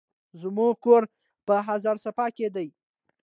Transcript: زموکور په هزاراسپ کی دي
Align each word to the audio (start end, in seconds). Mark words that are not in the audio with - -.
زموکور 0.41 1.03
په 1.45 1.53
هزاراسپ 1.67 2.17
کی 2.37 2.47
دي 2.55 2.67